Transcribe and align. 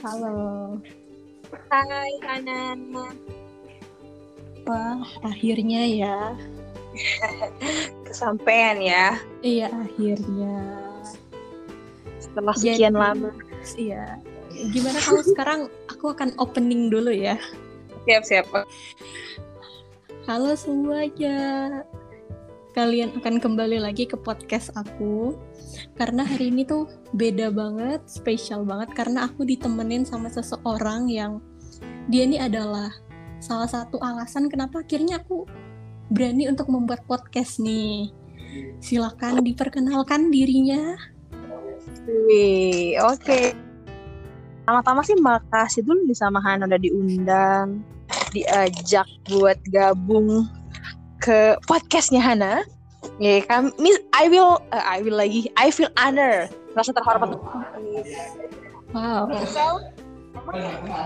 Halo. 0.00 0.80
Hai 1.68 2.12
Hana. 2.24 2.72
Wah, 4.64 5.04
akhirnya 5.20 5.84
ya. 5.84 6.18
Kesampean 8.08 8.80
ya. 8.80 9.20
Iya, 9.44 9.68
akhirnya. 9.68 10.56
Setelah 12.16 12.56
sekian 12.56 12.96
Jadi, 12.96 13.02
lama. 13.04 13.30
Iya. 13.76 14.04
Gimana 14.72 15.04
kalau 15.04 15.20
sekarang 15.20 15.60
aku 15.92 16.16
akan 16.16 16.32
opening 16.40 16.88
dulu 16.88 17.12
ya. 17.12 17.36
Siap-siap. 18.08 18.48
Halo 20.24 20.56
semuanya. 20.56 21.36
Kalian 22.70 23.18
akan 23.18 23.42
kembali 23.42 23.82
lagi 23.82 24.06
ke 24.06 24.14
podcast 24.14 24.70
aku. 24.78 25.34
Karena 25.98 26.22
hari 26.22 26.54
ini 26.54 26.62
tuh 26.62 26.86
beda 27.18 27.50
banget, 27.50 28.06
spesial 28.06 28.62
banget 28.62 28.94
karena 28.94 29.26
aku 29.26 29.42
ditemenin 29.42 30.06
sama 30.06 30.30
seseorang 30.30 31.10
yang 31.10 31.42
dia 32.06 32.22
ini 32.30 32.38
adalah 32.38 32.94
salah 33.42 33.66
satu 33.66 33.98
alasan 33.98 34.46
kenapa 34.46 34.86
akhirnya 34.86 35.18
aku 35.18 35.50
berani 36.14 36.46
untuk 36.46 36.70
membuat 36.70 37.02
podcast 37.10 37.58
nih. 37.58 38.14
Silakan 38.78 39.42
diperkenalkan 39.42 40.30
dirinya. 40.30 40.94
Oke. 43.10 43.50
Pertama-tama 44.62 45.02
sih 45.02 45.18
makasih 45.18 45.82
dulu 45.82 46.06
nih 46.06 46.14
sama 46.14 46.38
Hana 46.38 46.70
udah 46.70 46.78
diundang, 46.78 47.82
diajak 48.30 49.10
buat 49.26 49.58
gabung 49.66 50.59
ke 51.20 51.56
podcastnya 51.68 52.18
Hana. 52.18 52.64
Ya 53.16 53.40
kan, 53.44 53.72
Miss, 53.80 53.96
I 54.12 54.28
will, 54.28 54.60
uh, 54.72 54.84
I 54.84 55.00
will 55.00 55.16
lagi, 55.16 55.48
I 55.56 55.72
feel 55.72 55.88
honor, 55.96 56.48
rasa 56.76 56.92
terhormat. 56.92 57.36
Wow. 58.92 59.28
So, 59.48 59.80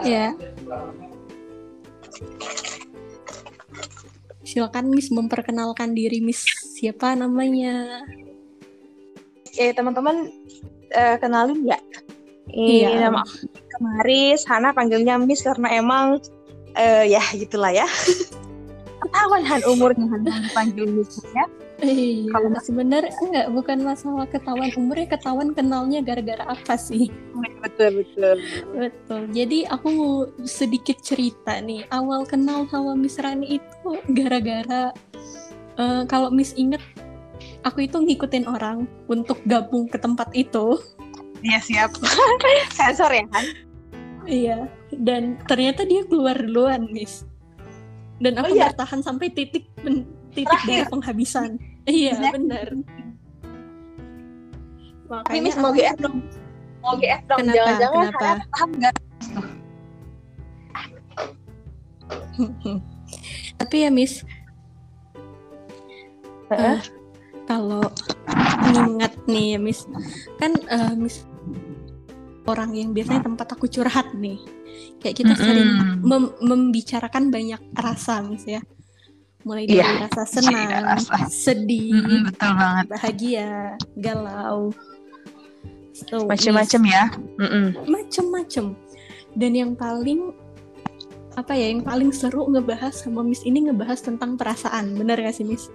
Ya. 0.06 0.32
Silakan 4.44 4.94
Miss 4.94 5.10
memperkenalkan 5.10 5.92
diri 5.92 6.22
Miss. 6.22 6.44
Siapa 6.78 7.16
namanya? 7.18 8.04
eh 9.54 9.70
teman-teman 9.70 10.34
eh, 10.90 11.14
kenalin 11.22 11.62
ya. 11.62 11.78
Ini 12.50 12.90
Iya. 12.90 13.06
nama 13.06 13.22
aku 13.22 13.46
Kemaris, 13.74 14.42
Hana 14.46 14.74
panggilnya 14.74 15.14
Miss 15.18 15.42
karena 15.46 15.70
emang 15.74 16.18
eh, 16.74 17.06
ya 17.10 17.22
gitulah 17.34 17.70
ya. 17.70 17.86
Ketahuan 19.04 19.42
Han 19.44 19.60
umurnya 19.68 20.06
Han 20.08 20.22
panggil 20.56 20.88
Miss 20.88 21.20
ya. 21.36 21.44
Iya, 21.84 22.30
Kalau- 22.32 22.54
sebenarnya 22.64 23.12
enggak 23.20 23.46
bukan 23.52 23.78
masalah 23.84 24.24
ketahuan 24.30 24.70
umurnya, 24.78 25.10
ketahuan 25.10 25.50
kenalnya 25.52 26.00
gara-gara 26.00 26.46
apa 26.48 26.78
sih? 26.78 27.10
Betul 27.60 28.00
betul. 28.00 28.36
Betul. 28.72 29.22
Jadi 29.34 29.68
aku 29.68 29.86
mau 29.92 30.14
sedikit 30.46 30.96
cerita 31.04 31.60
nih. 31.60 31.84
Awal 31.92 32.24
kenal 32.24 32.64
sama 32.70 32.96
Miss 32.96 33.20
Rani 33.20 33.60
itu 33.60 33.90
gara-gara 34.16 34.94
eh, 35.76 36.02
kalau 36.08 36.30
Miss 36.32 36.54
inget 36.56 36.80
aku 37.66 37.84
itu 37.84 37.98
ngikutin 38.00 38.46
orang 38.48 38.86
untuk 39.10 39.42
gabung 39.44 39.90
ke 39.90 39.98
tempat 40.00 40.30
itu. 40.32 40.78
Iya 41.44 41.58
siap. 41.60 41.90
Sensor 42.78 43.12
ya 43.12 43.26
Han. 43.34 43.46
Iya, 44.24 44.58
dan 44.96 45.36
ternyata 45.44 45.84
dia 45.84 46.00
keluar 46.08 46.32
duluan, 46.40 46.88
Miss. 46.88 47.28
Dan 48.24 48.32
aku 48.34 48.48
Oh, 48.48 48.56
iya? 48.56 48.72
bertahan 48.72 49.00
sampai 49.00 49.28
titik 49.28 49.68
pen- 49.76 50.02
titik 50.32 50.48
Terakhir? 50.48 50.80
dari 50.80 50.90
penghabisan. 50.90 51.50
Iya, 51.84 52.16
benar. 52.32 52.80
Tapi 55.04 55.36
Miss 55.38 55.52
Makanya 55.52 55.60
mau 55.60 55.68
aku- 55.68 55.76
GF 55.76 55.96
dong. 56.00 56.16
Mau 56.80 56.94
GF 56.96 57.20
dong. 57.26 57.38
Kenapa? 57.38 57.54
Jangan-jangan 57.54 57.92
Kenapa? 58.00 58.24
Hana 58.24 58.44
paham 58.48 58.70
nggak? 58.72 58.94
Tapi 63.60 63.76
ya, 63.78 63.90
Miss, 63.90 64.24
Heeh. 66.46 66.78
kalau 67.44 67.84
ingat 68.66 69.12
nih 69.24 69.54
ya, 69.54 69.58
Miss, 69.60 69.84
kan 70.36 70.56
eh, 70.66 70.92
Miss 70.96 71.28
orang 72.44 72.76
yang 72.76 72.90
biasanya 72.92 73.24
tempat 73.24 73.48
aku 73.52 73.66
curhat 73.66 74.12
nih. 74.14 74.40
Kayak 75.00 75.16
kita 75.20 75.34
sering 75.36 75.70
Mm-mm. 75.70 75.96
mem- 76.02 76.36
membicarakan 76.40 77.28
banyak 77.28 77.60
rasa, 77.76 78.20
Miss 78.20 78.44
ya. 78.44 78.60
Mulai 79.44 79.68
dari 79.68 79.76
Iya, 79.76 80.08
rasa 80.08 80.22
senang, 80.24 80.96
rasa. 80.96 81.28
sedih, 81.28 82.00
Mm-mm, 82.00 82.20
betul 82.32 82.50
banget. 82.56 82.84
bahagia, 82.88 83.50
galau, 83.96 84.72
So, 85.94 86.26
Macem-macem 86.26 86.82
ya. 86.90 87.06
Mm-mm. 87.38 87.64
Miss, 87.70 87.86
macem-macem. 87.86 88.74
Dan 89.38 89.52
yang 89.54 89.72
paling 89.78 90.34
apa 91.34 91.54
ya, 91.54 91.70
yang 91.70 91.86
paling 91.86 92.10
seru 92.10 92.50
ngebahas 92.50 92.94
sama 92.94 93.22
Miss 93.22 93.46
ini 93.46 93.70
ngebahas 93.70 94.02
tentang 94.02 94.34
perasaan, 94.34 94.94
bener 94.94 95.22
gak 95.22 95.38
sih 95.38 95.46
Miss? 95.46 95.70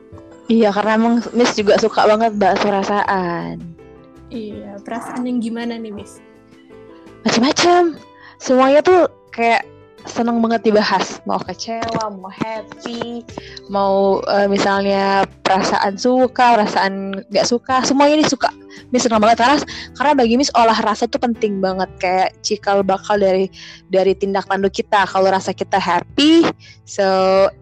Iya 0.49 0.73
karena 0.73 0.97
emang 0.97 1.15
Miss 1.31 1.55
juga 1.55 1.79
suka 1.79 2.03
banget 2.03 2.35
bahas 2.35 2.59
perasaan. 2.59 3.63
Iya, 4.27 4.81
perasaan 4.83 5.23
yang 5.23 5.39
gimana 5.39 5.79
nih 5.79 5.93
Miss? 5.93 6.19
Macem-macem. 7.23 7.99
Semuanya 8.39 8.79
tuh 8.79 9.11
kayak 9.35 9.67
seneng 10.07 10.39
banget 10.39 10.71
dibahas. 10.71 11.19
Mau 11.27 11.39
kecewa, 11.43 12.07
mau 12.07 12.31
happy, 12.31 13.23
mau 13.67 14.23
eh, 14.31 14.47
misalnya 14.47 15.27
perasaan 15.43 15.99
suka, 15.99 16.55
perasaan 16.55 17.25
gak 17.33 17.47
suka, 17.47 17.83
semuanya 17.83 18.23
ini 18.23 18.27
suka. 18.27 18.47
Miss 18.93 19.03
seneng 19.03 19.19
banget 19.19 19.43
karena 19.43 19.57
karena 19.97 20.11
bagi 20.15 20.35
Miss 20.39 20.53
olah 20.55 20.77
rasa 20.77 21.09
itu 21.09 21.19
penting 21.19 21.59
banget 21.59 21.89
kayak 21.99 22.29
cikal 22.45 22.79
bakal 22.85 23.19
dari 23.19 23.51
dari 23.91 24.15
tindak 24.15 24.47
tanduk 24.47 24.71
kita. 24.71 25.03
Kalau 25.09 25.27
rasa 25.27 25.51
kita 25.51 25.77
happy, 25.81 26.47
so 26.87 27.03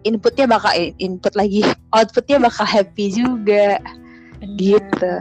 inputnya 0.06 0.46
bakal 0.46 0.70
input 1.00 1.34
lagi, 1.34 1.64
outputnya 1.90 2.38
bakal 2.38 2.68
happy 2.68 3.10
juga. 3.10 3.82
Benar. 4.38 4.56
Gitu. 4.56 5.14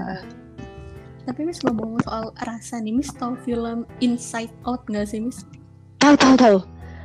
Tapi 1.28 1.44
Miss 1.44 1.60
ngomong 1.60 2.00
soal 2.08 2.32
rasa 2.40 2.80
nih, 2.80 2.96
Miss 2.96 3.12
tahu 3.12 3.36
film 3.44 3.84
Inside 4.00 4.56
Out 4.64 4.88
gak 4.88 5.12
sih 5.12 5.20
Miss? 5.20 5.44
Tahu 6.00 6.16
tahu 6.16 6.36
tahu. 6.40 6.58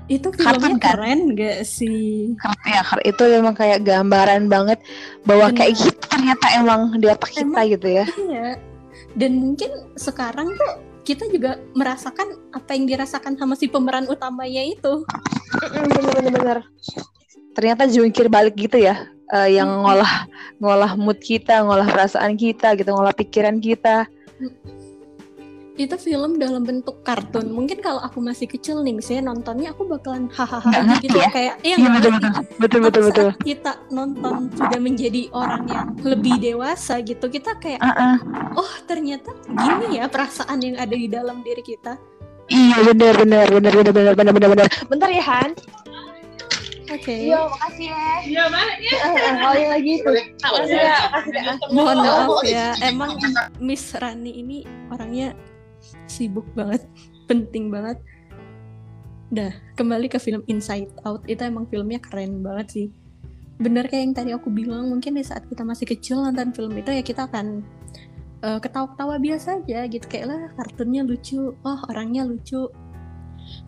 Itu 0.07 0.31
Kartun, 0.31 0.63
filmnya 0.63 0.79
kan? 0.79 0.83
keren 0.95 1.21
gak 1.35 1.67
sih? 1.67 2.39
Ya 2.63 2.83
itu 3.03 3.23
memang 3.27 3.55
kayak 3.55 3.83
gambaran 3.83 4.47
banget 4.47 4.79
bahwa 5.27 5.51
Benar. 5.51 5.59
kayak 5.59 5.75
gitu 5.75 6.03
ternyata 6.07 6.47
emang 6.55 6.81
di 6.97 7.07
otak 7.11 7.35
kita 7.35 7.43
Emang- 7.43 7.67
gitu 7.67 7.89
ya. 7.91 8.07
Iya. 8.15 8.49
Dan 9.13 9.43
mungkin 9.43 9.71
sekarang 9.99 10.55
tuh 10.55 10.73
kita 11.03 11.27
juga 11.27 11.59
merasakan 11.75 12.55
apa 12.55 12.79
yang 12.79 12.87
dirasakan 12.87 13.35
sama 13.35 13.59
si 13.59 13.67
pemeran 13.67 14.07
utamanya 14.07 14.63
itu. 14.63 15.03
Bener-bener. 15.67 16.63
Ternyata 17.53 17.85
jungkir 17.89 18.33
balik 18.33 18.57
gitu 18.57 18.81
ya, 18.81 19.09
eh, 19.33 19.61
yang 19.61 19.69
ngolah 19.85 20.27
ngolah 20.57 20.93
mood 20.97 21.21
kita, 21.21 21.61
ngolah 21.65 21.85
perasaan 21.89 22.37
kita, 22.37 22.73
gitu, 22.81 22.93
ngolah 22.93 23.13
pikiran 23.13 23.61
kita. 23.61 24.09
Itu 25.73 25.97
film 25.97 26.37
dalam 26.37 26.69
bentuk 26.69 27.01
kartun. 27.01 27.49
Mungkin 27.49 27.81
kalau 27.81 28.05
aku 28.05 28.21
masih 28.21 28.45
kecil 28.45 28.85
nih, 28.85 28.93
misalnya 28.93 29.33
nontonnya 29.33 29.73
aku 29.73 29.89
bakalan 29.89 30.29
hahaha 30.29 31.01
gitu 31.01 31.17
ya? 31.17 31.33
kayak 31.33 31.55
iya 31.65 31.77
Iya 31.81 31.87
nggak 31.89 31.97
betul 31.97 32.13
betul 32.13 32.33
betul 32.61 32.81
betul 32.85 33.03
betul. 33.09 33.29
saat 33.33 33.41
kita 33.41 33.73
nonton 33.89 34.53
sudah 34.53 34.81
menjadi 34.81 35.23
orang 35.33 35.65
yang 35.73 35.87
lebih 36.05 36.37
dewasa 36.45 37.01
gitu, 37.01 37.25
kita 37.33 37.57
kayak 37.57 37.81
oh 38.53 38.73
ternyata 38.85 39.33
gini 39.49 39.97
ya 39.97 40.13
perasaan 40.13 40.61
yang 40.61 40.77
ada 40.77 40.93
di 40.93 41.09
dalam 41.09 41.41
diri 41.41 41.65
kita. 41.65 41.97
Iya 42.53 42.77
bener 42.93 43.15
bener 43.17 43.47
bener 43.49 43.73
bener 43.73 43.93
bener 43.97 44.13
bener 44.13 44.33
bener 44.37 44.49
bener. 44.53 44.67
Bentar 44.93 45.09
ya 45.09 45.25
Han. 45.25 45.57
Oke. 46.93 47.15
Iya 47.33 47.49
makasih 47.49 47.87
ya. 47.89 48.07
Iya 48.21 48.45
mana 48.53 48.75
ya. 48.77 48.97
Kali 49.41 49.65
lagi 49.65 49.91
itu. 50.01 50.13
Makasih 50.45 50.79
ya. 50.79 50.99
Makasih 51.09 51.33
ya. 51.33 51.53
Mohon 51.73 51.97
maaf 52.05 52.39
ya, 52.45 52.67
emang 52.85 53.11
Miss 53.57 53.97
Rani 53.97 54.33
ini 54.45 54.69
orangnya 54.93 55.33
sibuk 56.07 56.45
banget, 56.53 56.85
penting 57.27 57.73
banget. 57.73 57.99
Dah, 59.33 59.53
kembali 59.81 60.13
ke 60.13 60.21
film 60.21 60.45
Inside 60.45 60.93
Out. 61.09 61.25
Itu 61.25 61.49
emang 61.49 61.65
filmnya 61.73 61.97
keren 62.05 62.45
banget 62.45 62.67
sih. 62.69 62.87
Bener 63.57 63.89
kayak 63.89 64.03
yang 64.05 64.15
tadi 64.15 64.31
aku 64.37 64.53
bilang, 64.53 64.93
mungkin 64.93 65.17
di 65.17 65.25
saat 65.25 65.49
kita 65.49 65.65
masih 65.65 65.89
kecil 65.89 66.21
nonton 66.21 66.53
film 66.53 66.77
itu 66.77 66.93
ya 66.93 67.01
kita 67.01 67.25
akan 67.25 67.65
eh, 68.45 68.59
ketawa-ketawa 68.61 69.17
biasa 69.17 69.65
aja 69.65 69.89
gitu. 69.89 70.05
Kayak 70.05 70.27
lah 70.29 70.41
kartunnya 70.61 71.01
lucu, 71.09 71.57
oh 71.57 71.81
orangnya 71.89 72.29
lucu. 72.29 72.69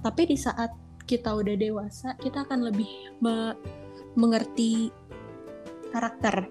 Tapi 0.05 0.23
di 0.29 0.37
saat 0.37 0.71
kita 1.05 1.37
udah 1.37 1.55
dewasa, 1.57 2.17
kita 2.21 2.49
akan 2.49 2.69
lebih 2.73 2.89
me- 3.21 3.57
mengerti 4.17 4.89
karakter. 5.93 6.49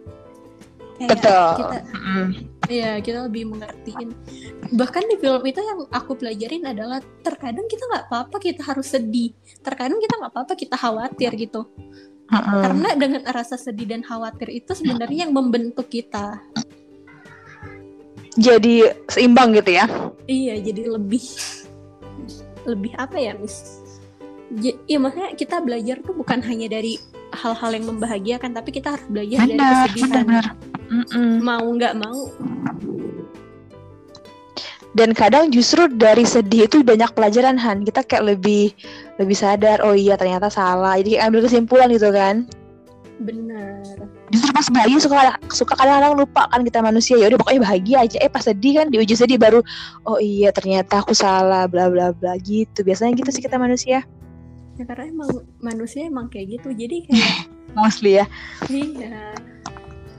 Kayak 0.94 1.10
Betul. 1.10 1.50
Kita, 1.58 1.78
Mm-mm. 1.90 2.26
Iya, 2.70 2.92
kita 3.02 3.20
lebih 3.28 3.44
mengertiin. 3.50 4.10
Bahkan 4.78 5.04
di 5.10 5.16
film 5.18 5.44
itu 5.44 5.60
yang 5.60 5.80
aku 5.90 6.16
pelajarin 6.16 6.64
adalah 6.70 7.02
terkadang 7.26 7.66
kita 7.66 7.84
nggak 7.90 8.06
apa-apa 8.08 8.38
kita 8.38 8.62
harus 8.62 8.94
sedih. 8.94 9.34
Terkadang 9.66 9.98
kita 9.98 10.14
nggak 10.22 10.32
apa-apa 10.32 10.54
kita 10.54 10.78
khawatir 10.78 11.34
gitu. 11.34 11.66
Mm-mm. 12.30 12.62
Karena 12.62 12.90
dengan 12.96 13.22
rasa 13.26 13.58
sedih 13.58 13.90
dan 13.90 14.06
khawatir 14.06 14.54
itu 14.54 14.72
sebenarnya 14.78 15.28
yang 15.28 15.34
membentuk 15.34 15.90
kita. 15.90 16.40
Jadi 18.38 18.86
seimbang 19.10 19.54
gitu 19.58 19.78
ya. 19.78 19.86
Iya, 20.30 20.62
jadi 20.62 20.94
lebih 20.94 21.26
lebih 22.64 22.96
apa 22.96 23.20
ya 23.20 23.36
Miss 23.36 23.83
Iya 24.62 24.98
maksudnya 25.02 25.34
kita 25.34 25.66
belajar 25.66 25.98
tuh 26.06 26.14
bukan 26.14 26.38
hanya 26.46 26.70
dari 26.70 27.02
hal-hal 27.34 27.74
yang 27.74 27.86
membahagiakan 27.90 28.54
tapi 28.54 28.70
kita 28.70 28.94
harus 28.94 29.06
belajar 29.10 29.42
dari 29.42 29.58
benar 29.58 29.90
kesedihan. 29.90 30.26
benar. 30.30 30.46
Mm-mm. 30.94 31.42
mau 31.42 31.66
nggak 31.66 31.96
mau. 31.98 32.30
Dan 34.94 35.18
kadang 35.18 35.50
justru 35.50 35.90
dari 35.90 36.22
sedih 36.22 36.70
itu 36.70 36.86
banyak 36.86 37.10
pelajaran 37.18 37.58
Han. 37.58 37.82
Kita 37.82 38.06
kayak 38.06 38.38
lebih 38.38 38.78
lebih 39.18 39.34
sadar 39.34 39.82
oh 39.82 39.98
iya 39.98 40.14
ternyata 40.14 40.54
salah. 40.54 41.02
Jadi 41.02 41.18
kayak 41.18 41.26
ambil 41.34 41.42
kesimpulan 41.50 41.90
gitu 41.90 42.14
kan. 42.14 42.46
Benar. 43.18 44.06
Justru 44.30 44.54
pas 44.54 44.70
bahagia 44.70 45.02
suka 45.02 45.34
suka 45.50 45.74
kadang-kadang 45.74 46.14
lupa 46.14 46.46
kan 46.46 46.62
kita 46.62 46.78
manusia. 46.86 47.18
Ya 47.18 47.34
udah 47.34 47.42
pokoknya 47.42 47.62
bahagia 47.66 47.98
aja. 48.06 48.18
Eh 48.22 48.30
pas 48.30 48.46
sedih 48.46 48.86
kan 48.86 48.94
di 48.94 49.02
ujung 49.02 49.18
sedih 49.18 49.42
baru 49.42 49.66
oh 50.06 50.22
iya 50.22 50.54
ternyata 50.54 51.02
aku 51.02 51.18
salah 51.18 51.66
bla 51.66 51.90
bla 51.90 52.14
bla 52.14 52.38
gitu. 52.38 52.86
Biasanya 52.86 53.18
gitu 53.18 53.34
sih 53.34 53.42
kita 53.42 53.58
manusia 53.58 54.06
ya 54.78 54.84
karena 54.90 55.06
emang 55.10 55.30
manusia 55.62 56.10
emang 56.10 56.28
kayak 56.30 56.60
gitu. 56.60 56.70
Jadi 56.74 57.08
kayak 57.10 57.50
mostly 57.78 58.22
ya. 58.22 58.26
Iya. 58.70 59.34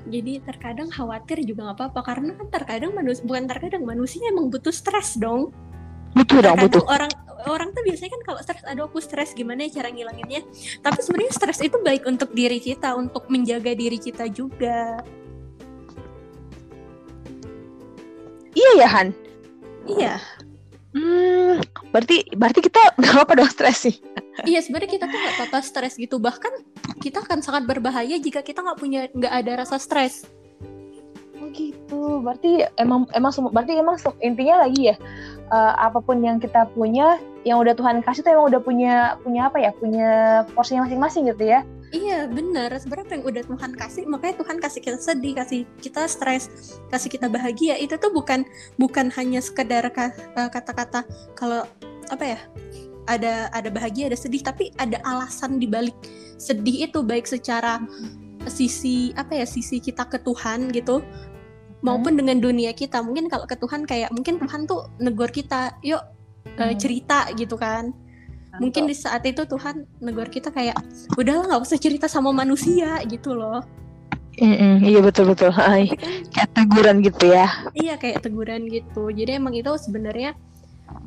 Jadi 0.05 0.33
terkadang 0.45 0.93
khawatir 0.93 1.41
juga 1.43 1.71
nggak 1.71 1.79
apa-apa. 1.81 2.01
Karena 2.05 2.31
kan 2.37 2.47
terkadang 2.53 2.93
manusia 2.93 3.23
bukan 3.25 3.45
terkadang 3.49 3.83
manusia 3.83 4.21
emang 4.31 4.53
butuh 4.53 4.75
stres 4.75 5.17
dong. 5.17 5.51
Butuh 6.15 6.39
dong 6.47 6.56
butuh. 6.62 6.83
orang 6.87 7.11
orang 7.51 7.75
tuh 7.75 7.83
biasanya 7.83 8.15
kan 8.15 8.23
kalau 8.23 8.41
stres 8.41 8.62
aduh 8.65 8.87
aku 8.87 9.03
stres 9.03 9.35
gimana 9.35 9.67
ya 9.67 9.83
cara 9.83 9.91
ngilanginnya? 9.91 10.47
Tapi 10.81 10.99
sebenarnya 11.03 11.33
stres 11.35 11.59
itu 11.65 11.77
baik 11.83 12.06
untuk 12.06 12.31
diri 12.31 12.62
kita 12.62 12.95
untuk 12.95 13.27
menjaga 13.27 13.75
diri 13.75 13.99
kita 13.99 14.31
juga. 14.31 15.03
Iya 18.55 18.71
ya 18.79 18.89
Han? 18.95 19.09
Iya. 19.91 20.15
Hmm 20.95 21.59
berarti 21.95 22.27
berarti 22.35 22.61
kita 22.67 22.99
nggak 22.99 23.23
apa 23.23 23.33
dong 23.39 23.51
stres 23.55 23.87
sih 23.87 23.95
iya 24.42 24.58
sebenarnya 24.58 24.90
kita 24.98 25.04
tuh 25.06 25.19
nggak 25.19 25.34
apa-apa 25.38 25.58
stres 25.62 25.94
gitu. 25.94 26.19
Bahkan 26.19 26.52
kita 26.98 27.22
akan 27.22 27.40
sangat 27.40 27.70
berbahaya 27.70 28.19
jika 28.19 28.42
kita 28.42 28.60
nggak 28.66 28.78
punya 28.78 29.06
nggak 29.14 29.32
ada 29.32 29.52
rasa 29.62 29.78
stres. 29.78 30.26
Oh 31.38 31.50
gitu, 31.50 32.22
berarti 32.22 32.66
emang 32.78 33.06
emang 33.14 33.31
semua 33.31 33.50
berarti 33.54 33.78
emang 33.78 33.98
intinya 34.22 34.66
lagi 34.66 34.94
ya 34.94 34.96
eh, 35.50 35.72
apa 35.78 35.98
pun 36.02 36.22
yang 36.22 36.38
kita 36.42 36.66
punya, 36.75 37.19
yang 37.46 37.58
udah 37.62 37.75
Tuhan 37.75 38.02
kasih 38.02 38.22
tuh 38.26 38.32
emang 38.34 38.50
udah 38.50 38.60
punya 38.62 38.94
punya 39.22 39.50
apa 39.50 39.58
ya, 39.62 39.70
punya 39.75 40.42
porsinya 40.54 40.86
masing-masing 40.86 41.31
gitu 41.31 41.46
ya. 41.46 41.62
Iya 41.94 42.26
benar. 42.26 42.75
Sebenarnya 42.75 43.22
yang 43.22 43.25
udah 43.31 43.42
Tuhan 43.46 43.70
kasih 43.78 44.02
makanya 44.10 44.34
Tuhan 44.42 44.56
kasih 44.58 44.81
kita 44.82 44.98
sedih 44.98 45.32
kasih 45.38 45.60
kita 45.78 46.10
stres 46.10 46.50
kasih 46.90 47.06
kita 47.06 47.31
bahagia. 47.31 47.78
Itu 47.78 48.02
tuh 48.02 48.10
bukan 48.10 48.42
bukan 48.75 49.14
hanya 49.14 49.38
sekedar 49.38 49.86
eh, 49.86 50.10
kata-kata 50.50 51.06
kalau 51.38 51.62
apa 52.10 52.25
ya 52.25 52.40
ada 53.05 53.53
ada 53.53 53.69
bahagia 53.69 54.09
ada 54.09 54.19
sedih 54.19 54.41
tapi 54.41 54.73
ada 54.81 54.97
alasan 55.05 55.61
di 55.61 55.69
balik 55.69 55.95
sedih 56.41 56.89
itu 56.89 57.05
baik 57.05 57.29
secara 57.29 57.81
sisi 58.49 59.12
apa 59.17 59.41
ya 59.41 59.47
sisi 59.49 59.81
kita 59.81 60.05
ke 60.09 60.21
Tuhan 60.21 60.69
gitu 60.73 61.01
maupun 61.85 62.17
dengan 62.17 62.41
dunia 62.41 62.73
kita. 62.73 63.05
Mungkin 63.05 63.29
kalau 63.29 63.45
ke 63.45 63.61
Tuhan 63.61 63.85
kayak 63.85 64.11
mungkin 64.11 64.41
Tuhan 64.41 64.65
tuh 64.65 64.89
negor 64.99 65.29
kita 65.29 65.77
yuk 65.85 66.01
eh, 66.56 66.73
Hmm. 66.73 66.77
cerita 66.81 67.29
gitu 67.37 67.61
kan. 67.61 67.93
Mungkin 68.56 68.87
di 68.87 68.95
saat 68.97 69.27
itu 69.27 69.45
Tuhan 69.45 69.85
negor 70.01 70.31
kita 70.31 70.49
kayak 70.49 70.79
udahlah 71.19 71.45
nggak 71.51 71.62
usah 71.65 71.79
cerita 71.81 72.06
sama 72.09 72.33
manusia 72.33 73.03
gitu 73.05 73.37
loh. 73.37 73.61
Mm-mm, 74.35 74.83
iya 74.83 74.99
betul 74.99 75.31
betul, 75.31 75.55
kan 75.55 75.87
kayak 76.35 76.51
teguran 76.59 76.99
gitu 77.06 77.31
ya. 77.31 77.47
iya 77.79 77.95
kayak 77.95 78.19
teguran 78.19 78.67
gitu. 78.67 79.06
Jadi 79.15 79.39
emang 79.39 79.55
itu 79.55 79.71
sebenarnya 79.79 80.35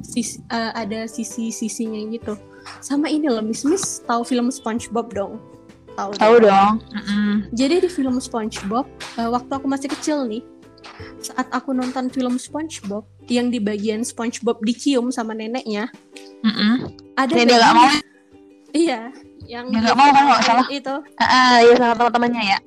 sis- 0.02 0.42
eh, 0.48 0.72
ada 0.74 1.06
sisi-sisinya 1.06 2.00
gitu 2.10 2.34
sama 2.80 3.08
ini 3.08 3.28
loh 3.28 3.42
Miss 3.42 3.64
Miss 3.64 4.02
tahu 4.02 4.22
film 4.22 4.50
SpongeBob 4.50 5.12
dong 5.12 5.40
tahu 5.94 6.12
Tahu 6.14 6.36
dong. 6.40 6.46
dong. 6.46 6.74
Mm-mm. 6.94 7.32
jadi 7.52 7.80
di 7.80 7.90
film 7.90 8.18
SpongeBob 8.18 8.86
eh, 9.18 9.26
waktu 9.26 9.52
aku 9.52 9.66
masih 9.66 9.90
kecil 9.90 10.26
nih 10.26 10.44
saat 11.20 11.50
aku 11.50 11.74
nonton 11.74 12.08
film 12.08 12.38
SpongeBob 12.38 13.04
yang 13.28 13.50
di 13.50 13.58
bagian 13.58 14.02
SpongeBob 14.02 14.62
dicium 14.62 15.10
sama 15.10 15.34
neneknya 15.34 15.90
Mm-mm. 16.42 16.94
ada 17.16 17.34
Yang 17.34 17.48
dia 17.48 17.58
nggak 17.58 17.74
mau, 17.74 17.88
iya 18.72 19.00
yang 19.48 19.66
nggak 19.68 19.96
mau 19.96 20.08
kan, 20.08 20.24
nggak 20.28 20.44
salah. 20.44 20.68
itu 20.70 20.96
ah 21.18 21.58
iya 21.60 21.76
sama 21.76 21.94
teman-temannya 21.98 22.44
ya. 22.46 22.60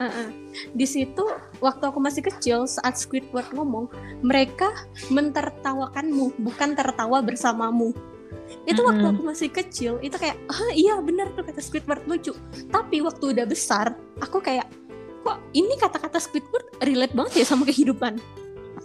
Heeh. 0.00 0.28
Di 0.72 0.86
situ 0.86 1.24
waktu 1.60 1.84
aku 1.88 2.00
masih 2.00 2.24
kecil 2.24 2.64
saat 2.66 2.96
Squidward 2.96 3.48
ngomong, 3.54 3.88
mereka 4.24 4.68
mentertawakanmu, 5.12 6.36
bukan 6.40 6.74
tertawa 6.74 7.20
bersamamu. 7.20 7.92
Itu 8.66 8.82
waktu 8.82 9.04
aku 9.06 9.22
masih 9.22 9.48
kecil, 9.52 10.02
itu 10.02 10.16
kayak, 10.18 10.36
ah 10.50 10.70
iya 10.74 10.98
benar 10.98 11.30
tuh 11.38 11.46
kata 11.46 11.62
Squidward 11.62 12.02
lucu. 12.08 12.34
Tapi 12.72 13.00
waktu 13.04 13.36
udah 13.36 13.46
besar, 13.46 13.94
aku 14.18 14.42
kayak, 14.42 14.66
kok 15.22 15.38
ini 15.54 15.76
kata-kata 15.78 16.18
Squidward 16.18 16.66
relate 16.82 17.14
banget 17.14 17.44
ya 17.44 17.46
sama 17.46 17.62
kehidupan. 17.68 18.18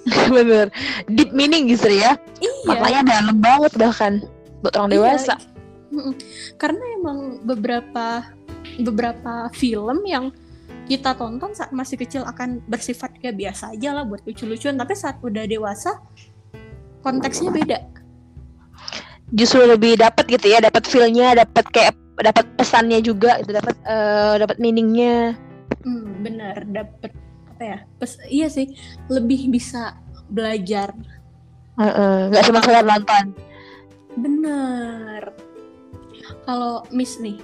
Bener. 0.36 0.70
Deep 1.10 1.34
meaning 1.34 1.66
gitu 1.74 1.90
ya. 1.90 2.14
Iya. 2.38 2.54
Maknanya 2.70 3.02
dalam 3.10 3.38
banget 3.42 3.74
bahkan 3.74 4.14
buat 4.62 4.78
orang 4.78 4.92
Iya. 4.94 4.96
dewasa. 5.02 5.36
Karena 6.62 6.84
emang 7.00 7.42
beberapa 7.42 8.28
beberapa 8.82 9.48
film 9.56 10.04
yang 10.04 10.30
kita 10.86 11.18
tonton 11.18 11.52
saat 11.58 11.74
masih 11.74 11.98
kecil 11.98 12.22
akan 12.22 12.62
bersifat 12.70 13.18
kayak 13.18 13.36
biasa 13.36 13.74
aja 13.74 13.98
lah 13.98 14.06
buat 14.06 14.22
lucu-lucuan, 14.22 14.78
tapi 14.78 14.94
saat 14.94 15.18
udah 15.26 15.44
dewasa 15.50 15.98
konteksnya 17.02 17.50
beda. 17.50 17.80
Justru 19.34 19.66
lebih 19.66 19.98
dapat 19.98 20.30
gitu 20.30 20.46
ya, 20.46 20.62
dapat 20.62 20.86
feel-nya, 20.86 21.34
dapat 21.42 21.66
kayak 21.74 21.98
dapat 22.16 22.46
pesannya 22.56 23.02
juga 23.02 23.42
itu 23.42 23.50
dapat 23.50 23.76
eh, 23.84 24.36
dapat 24.40 24.58
meaningnya. 24.62 25.34
Hmm, 25.82 26.22
bener 26.22 26.66
dapet 26.70 27.12
apa 27.50 27.64
ya? 27.66 27.78
Pes- 27.98 28.22
iya 28.30 28.48
sih, 28.48 28.70
lebih 29.10 29.50
bisa 29.50 29.98
belajar. 30.30 30.94
Nggak 31.76 32.44
cuma 32.48 32.62
sekedar 32.62 32.86
nonton. 32.86 33.34
Bener. 34.16 35.34
Kalau 36.46 36.86
Miss 36.94 37.20
nih, 37.20 37.38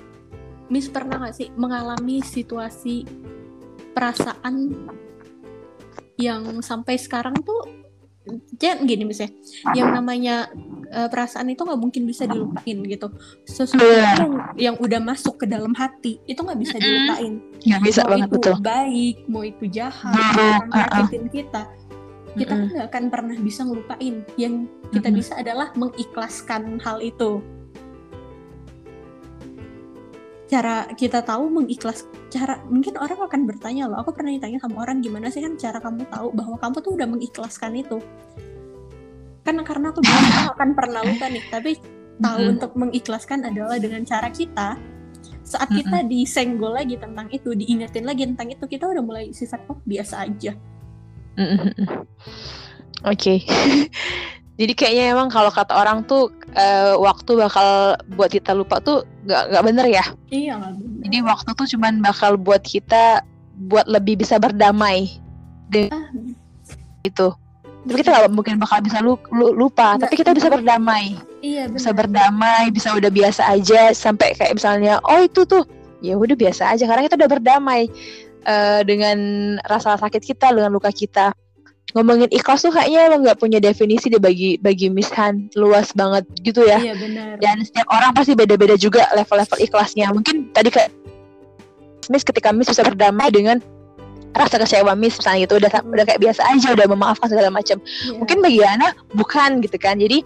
Miss 0.72 0.88
pernah 0.88 1.20
gak 1.20 1.36
sih 1.36 1.52
mengalami 1.60 2.24
situasi 2.24 3.04
perasaan 3.92 4.72
yang 6.16 6.64
sampai 6.64 6.96
sekarang 6.96 7.36
tuh 7.44 7.68
jangan 8.56 8.86
gini 8.86 9.04
Miss 9.04 9.20
ya, 9.20 9.30
yang 9.74 9.92
namanya 9.92 10.48
eh, 10.94 11.10
perasaan 11.10 11.50
itu 11.50 11.66
nggak 11.66 11.82
mungkin 11.82 12.06
bisa 12.06 12.30
dilupain 12.30 12.78
gitu. 12.86 13.08
Sesuatu 13.44 13.82
Bener. 13.82 14.16
yang, 14.16 14.34
yang 14.56 14.76
udah 14.78 15.02
masuk 15.02 15.42
ke 15.42 15.46
dalam 15.50 15.74
hati 15.74 16.22
itu 16.30 16.40
nggak 16.40 16.60
bisa 16.62 16.78
dilupain. 16.78 17.42
Nggak 17.66 17.82
bisa 17.82 18.02
mau 18.06 18.10
banget 18.14 18.30
itu 18.30 18.38
betul. 18.38 18.56
baik, 18.62 19.16
mau 19.26 19.44
itu 19.44 19.66
jahat, 19.74 20.14
orang 20.14 20.70
uh-uh. 20.70 20.70
nyakitin 20.70 21.26
kita, 21.34 21.62
kita 22.38 22.54
kan 22.54 22.60
nggak 22.70 22.88
akan 22.94 23.04
pernah 23.10 23.36
bisa 23.42 23.62
ngelupain. 23.66 24.16
Yang 24.38 24.54
kita 24.94 25.10
bisa 25.10 25.34
adalah 25.42 25.68
mengikhlaskan 25.74 26.78
hal 26.80 27.02
itu. 27.02 27.42
Cara 30.52 30.84
kita 31.00 31.24
tahu 31.24 31.48
mengikhlas, 31.48 32.04
cara 32.28 32.60
mungkin 32.68 33.00
orang 33.00 33.24
akan 33.24 33.48
bertanya 33.48 33.88
loh. 33.88 34.04
Aku 34.04 34.12
pernah 34.12 34.36
ditanya 34.36 34.60
sama 34.60 34.84
orang 34.84 35.00
gimana 35.00 35.32
sih 35.32 35.40
kan 35.40 35.56
cara 35.56 35.80
kamu 35.80 36.04
tahu 36.12 36.36
bahwa 36.36 36.60
kamu 36.60 36.78
tuh 36.84 36.92
udah 37.00 37.08
mengikhlaskan 37.08 37.72
itu. 37.80 38.04
Kan 39.48 39.64
karena 39.64 39.96
aku 39.96 40.04
bilang 40.04 40.28
aku 40.28 40.52
akan 40.60 40.70
pernah 40.76 41.02
lupa 41.08 41.32
nih, 41.32 41.44
tapi 41.48 41.80
tahu 42.20 42.38
Mm-mm. 42.44 42.54
untuk 42.60 42.72
mengikhlaskan 42.76 43.48
adalah 43.48 43.80
dengan 43.80 44.04
cara 44.04 44.28
kita 44.28 44.76
saat 45.42 45.68
kita 45.74 46.06
disenggol 46.08 46.76
lagi 46.76 46.96
tentang 46.96 47.28
itu, 47.32 47.52
diingetin 47.52 48.06
lagi 48.08 48.24
tentang 48.24 48.52
itu, 48.54 48.64
kita 48.68 48.88
udah 48.88 49.04
mulai 49.04 49.26
sifat 49.36 49.64
oh 49.68 49.80
biasa 49.84 50.28
aja. 50.28 50.56
Mm-mm. 51.36 51.72
Oke. 53.08 53.42
Jadi 54.62 54.74
kayaknya 54.78 55.18
emang 55.18 55.34
kalau 55.34 55.50
kata 55.50 55.74
orang 55.74 56.06
tuh 56.06 56.30
eh, 56.54 56.94
waktu 56.94 57.34
bakal 57.34 57.98
buat 58.14 58.30
kita 58.30 58.54
lupa 58.54 58.78
tuh 58.78 59.02
nggak 59.26 59.44
nggak 59.50 59.64
bener 59.66 59.86
ya. 59.90 60.06
Iya 60.30 60.54
bener. 60.62 61.02
Jadi 61.10 61.18
waktu 61.26 61.50
tuh 61.58 61.66
cuman 61.66 61.94
bakal 62.06 62.38
buat 62.38 62.62
kita 62.62 63.26
buat 63.66 63.90
lebih 63.90 64.22
bisa 64.22 64.38
berdamai 64.38 65.18
Ah, 65.72 66.04
gitu. 67.08 67.32
Tapi 67.88 68.04
kita 68.04 68.12
nggak 68.12 68.34
mungkin 68.36 68.60
bakal 68.60 68.84
bisa 68.84 69.00
lu- 69.02 69.18
lu- 69.32 69.56
lupa, 69.56 69.96
Nggak. 69.96 70.04
tapi 70.06 70.16
kita 70.20 70.32
bisa 70.36 70.48
berdamai, 70.52 71.18
iya 71.42 71.66
benar. 71.66 71.76
bisa 71.80 71.90
berdamai, 71.96 72.64
bisa 72.70 72.90
udah 72.94 73.10
biasa 73.10 73.42
aja 73.50 73.90
sampai 73.96 74.38
kayak 74.38 74.54
misalnya, 74.60 75.00
oh 75.08 75.24
itu 75.24 75.48
tuh, 75.48 75.64
ya 76.04 76.14
udah 76.20 76.36
biasa 76.38 76.76
aja 76.76 76.84
karena 76.86 77.08
kita 77.08 77.18
udah 77.18 77.32
berdamai 77.32 77.88
eh, 78.44 78.82
dengan 78.86 79.18
rasa 79.66 79.96
sakit 79.98 80.22
kita, 80.22 80.52
dengan 80.54 80.70
luka 80.76 80.92
kita. 80.92 81.32
Ngomongin 81.92 82.32
ikhlas 82.32 82.64
tuh 82.64 82.72
kayaknya 82.72 83.12
emang 83.12 83.22
nggak 83.28 83.40
punya 83.40 83.60
definisi 83.60 84.08
deh 84.08 84.22
bagi 84.22 84.56
bagi 84.62 84.88
Miss 84.88 85.12
Han 85.16 85.52
luas 85.60 85.92
banget 85.92 86.24
gitu 86.42 86.64
ya. 86.64 86.80
Iya 86.80 86.96
benar. 86.96 87.36
Dan 87.44 87.64
setiap 87.68 87.88
orang 87.92 88.16
pasti 88.16 88.32
beda-beda 88.38 88.80
juga 88.80 89.08
level-level 89.12 89.60
ikhlasnya. 89.60 90.08
Mungkin 90.16 90.56
tadi 90.56 90.72
kayak 90.72 90.92
Miss 92.08 92.24
ketika 92.24 92.56
Miss 92.56 92.72
bisa 92.72 92.84
berdamai 92.84 93.30
dengan 93.32 93.60
rasa 94.32 94.56
kecewa 94.64 94.96
Miss 94.96 95.20
misalnya 95.20 95.44
gitu 95.44 95.60
udah 95.60 95.70
udah 95.84 96.06
kayak 96.08 96.22
biasa 96.24 96.42
aja 96.56 96.72
udah 96.72 96.88
memaafkan 96.88 97.28
segala 97.28 97.52
macam 97.52 97.78
Iya. 97.84 98.16
mungkin 98.16 98.38
bagi 98.40 98.64
Ana 98.64 98.96
bukan 99.12 99.60
gitu 99.60 99.76
kan 99.76 100.00
jadi 100.00 100.24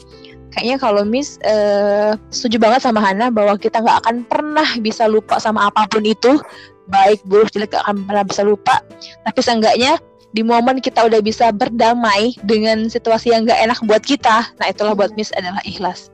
kayaknya 0.54 0.78
kalau 0.78 1.02
Miss 1.02 1.42
uh, 1.42 2.14
setuju 2.30 2.62
banget 2.62 2.86
sama 2.86 3.02
Hana 3.02 3.34
bahwa 3.34 3.58
kita 3.58 3.82
nggak 3.82 4.06
akan 4.06 4.16
pernah 4.30 4.68
bisa 4.78 5.10
lupa 5.10 5.42
sama 5.42 5.74
apa 5.74 5.90
pun 5.90 6.06
itu 6.06 6.38
baik 6.86 7.26
buruk 7.26 7.50
jelek 7.50 7.74
gak 7.74 7.82
akan 7.82 8.06
pernah 8.06 8.24
bisa 8.24 8.46
lupa 8.46 8.78
tapi 9.26 9.40
seenggaknya 9.42 9.98
di 10.36 10.44
momen 10.44 10.84
kita 10.84 11.08
udah 11.08 11.24
bisa 11.24 11.56
berdamai 11.56 12.36
dengan 12.44 12.92
situasi 12.92 13.32
yang 13.32 13.48
gak 13.48 13.56
enak 13.64 13.80
buat 13.88 14.04
kita 14.04 14.52
nah 14.60 14.68
itulah 14.68 14.92
buat 14.92 15.16
Miss 15.16 15.32
adalah 15.40 15.64
ikhlas 15.64 16.12